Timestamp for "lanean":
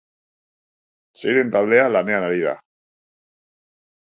1.97-2.27